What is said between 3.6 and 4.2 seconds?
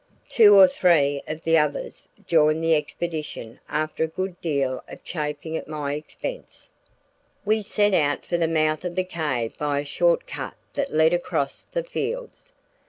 after a